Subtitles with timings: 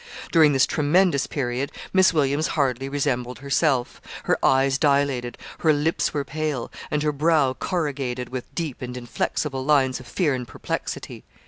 [0.31, 6.25] During this tremendous period Miss Williams hardly resembled herself her eyes dilated, her lips were
[6.25, 11.23] pale, and her brow corrugated with deep and inflexible lines of fear and perplexity.